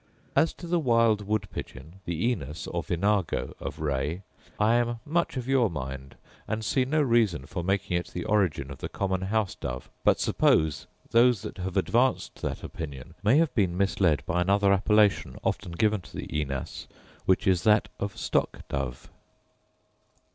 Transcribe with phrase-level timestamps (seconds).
[0.35, 4.23] As to the wild wood pigeon, the oenas, or vinago, of Ray,
[4.59, 6.15] I am much of your mind;
[6.47, 10.19] and see no reason for making it the origin of the common house dove: but
[10.19, 15.73] suppose those that have advanced that opinion may have been misled by another appellation, often
[15.73, 16.87] given to the oenas,
[17.45, 19.07] is that of stock dove.